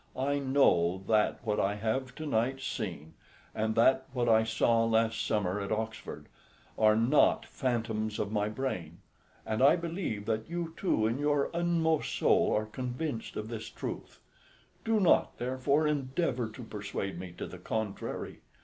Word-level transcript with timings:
I 0.17 0.39
know 0.39 1.03
that 1.07 1.45
what 1.45 1.59
I 1.59 1.75
have 1.75 2.15
to 2.15 2.25
night 2.25 2.59
seen, 2.59 3.13
and 3.53 3.75
that 3.75 4.07
what 4.13 4.27
I 4.27 4.43
saw 4.43 4.83
last 4.83 5.23
summer 5.23 5.61
at 5.61 5.71
Oxford, 5.71 6.25
are 6.75 6.95
not 6.95 7.45
phantoms 7.45 8.17
of 8.17 8.31
my 8.31 8.49
brain; 8.49 8.97
and 9.45 9.61
I 9.61 9.75
believe 9.75 10.25
that 10.25 10.49
you 10.49 10.73
too 10.75 11.05
in 11.05 11.19
your 11.19 11.51
inmost 11.53 12.15
soul 12.17 12.51
are 12.51 12.65
convinced 12.65 13.35
of 13.35 13.47
this 13.49 13.69
truth. 13.69 14.21
Do 14.83 14.99
not, 14.99 15.37
therefore, 15.37 15.85
endeavour 15.85 16.49
to 16.49 16.63
persuade 16.63 17.19
me 17.19 17.33
to 17.33 17.45
the 17.45 17.59
contrary. 17.59 18.39